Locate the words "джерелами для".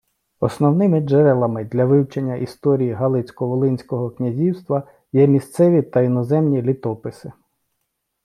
0.99-1.85